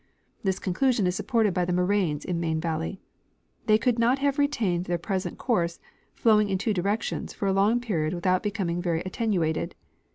This 0.41 0.57
conclusion 0.57 1.05
is 1.05 1.15
supported 1.15 1.53
by 1.53 1.63
the 1.63 1.71
moraines 1.73 2.25
in 2.25 2.39
main 2.39 2.59
valley. 2.59 2.99
They 3.67 3.77
could 3.77 3.99
not 3.99 4.17
have 4.17 4.39
retained 4.39 4.85
their 4.85 4.97
present 4.97 5.37
course, 5.37 5.79
flowing 6.15 6.47
iij 6.47 6.57
two 6.57 6.73
directions, 6.73 7.33
for 7.33 7.45
a 7.47 7.53
long 7.53 7.79
period 7.79 8.11
Avithout 8.15 8.41
becoming 8.41 8.81
very 8.81 9.01
attenuated. 9.01 9.75